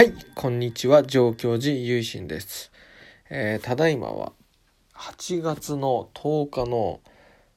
[0.00, 2.72] はい、こんにちは、上京寺ゆいしんです。
[3.28, 4.32] えーただいまは
[4.94, 7.00] 8月の10日の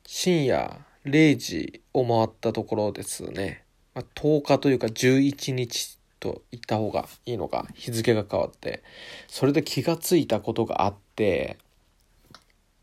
[0.05, 3.63] 深夜0時を回ったところですね。
[3.95, 8.83] まあ、10日というか11日と言った方がいいのか、日付が変わって、
[9.29, 11.57] それで気がついたことがあって、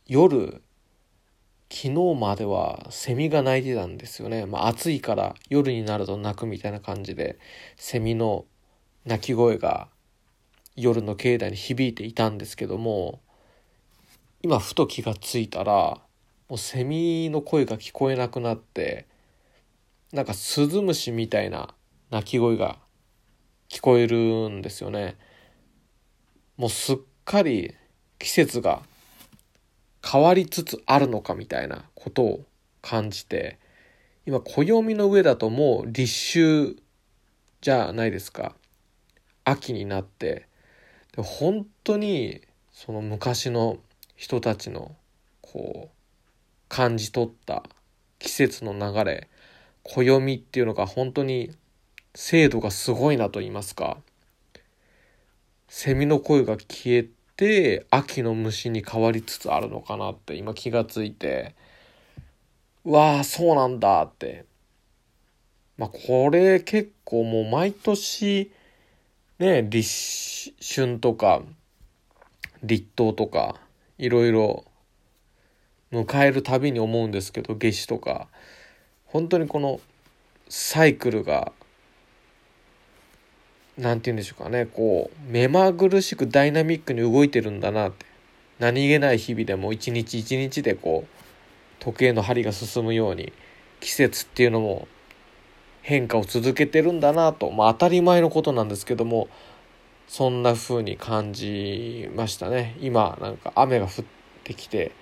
[0.07, 0.63] 夜、
[1.69, 4.47] 昨日まではセミが鳴いてたんですよね。
[4.47, 7.39] まあ暑いから夜になると鳴くみたいな感じで、
[7.77, 8.47] セミの
[9.05, 9.89] 鳴き声が
[10.77, 13.21] 夜の境内に響いていたんですけども
[14.43, 15.73] 今ふと気がついたら
[16.49, 19.07] もうセミの声が聞こえなくなって
[20.13, 21.75] なんかスズムシみたいな
[22.11, 22.79] 鳴き声が
[23.69, 25.17] 聞こえるんですよね。
[26.57, 27.75] もうすっかり
[28.19, 28.83] 季節が
[30.05, 32.45] 変わりつつあるのかみたいなことを
[32.83, 33.59] 感じて
[34.27, 36.83] 今暦の上だともう立秋
[37.61, 38.57] じゃないですか。
[39.51, 40.47] 秋になって
[41.17, 43.79] で本当にその昔の
[44.17, 44.95] 人たちの
[45.41, 45.97] こう
[46.69, 47.63] 感じ取った
[48.19, 49.29] 季節の流れ
[49.83, 51.51] 暦っていうのが本当に
[52.15, 53.99] 精度がすごいなと言いますか
[55.69, 61.55] セミの声が消えて秋の虫に変わりつつあるのかなって今気がついて
[62.85, 64.45] うわあそうなんだって。
[65.81, 68.53] まあこれ結構もう毎年
[69.41, 71.41] ね、立春とか、
[72.63, 73.59] 立冬とか、
[73.97, 74.67] いろいろ
[75.91, 78.29] 迎えるたびに思うんですけど、夏至とか、
[79.07, 79.81] 本当にこの
[80.51, 81.53] サイクルが、
[83.79, 88.05] なんて言うんでしょうかね、こう、目まぐるしくダイナミックに動いてるんだなって。
[88.59, 93.33] 何気ない日々でも一日一日でこう、時計の針が進むように、
[93.81, 94.87] 季節っていうのも
[95.83, 99.29] 変化を続けてるんだなと、まあ、当たり前のことなんですけども
[100.09, 104.05] そんな風に感じましたね今なんか雨が降っ
[104.45, 104.93] てきて、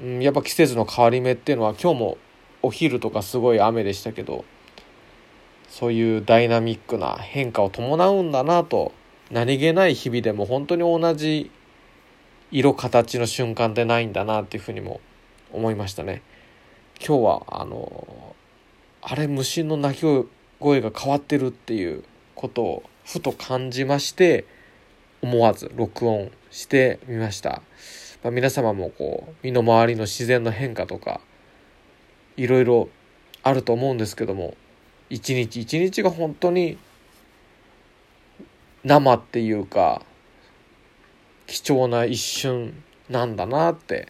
[0.00, 2.18] うん、やっぱ季節の変わり目っていうのは今日も
[2.62, 4.44] お昼とかすごい雨でしたけど
[5.68, 8.92] そういうダイナミックな変化を伴うんだなと
[9.30, 11.50] 何気ない日々でも本当に同じ
[12.50, 15.00] 色形の瞬間ってないんだなっていうふうにも
[15.52, 16.22] 思いましたね。
[16.98, 18.34] 今日はあの
[19.02, 20.02] あれ虫の鳴き
[20.58, 24.44] 声が変わってるっていうことをふと感じまして
[25.22, 27.62] 思わず録音してみました、
[28.22, 31.20] まあ、皆様もこう身の回りの自然の変化とか
[32.36, 32.88] いろいろ
[33.42, 34.54] あると思うんですけども
[35.08, 36.78] 一日一日が本当に
[38.84, 40.02] 生っていうか
[41.46, 44.08] 貴重な一瞬なんだなって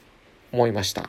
[0.52, 1.08] 思いました。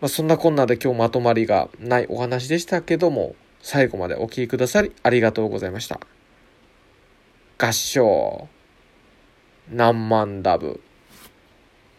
[0.00, 6.00] まあ、そんなこんなで今日まとまりがないお話でしたけども、最後までお聴きくださりありがとうございました。
[7.58, 8.48] 合唱、
[9.70, 10.80] 何万ダブ。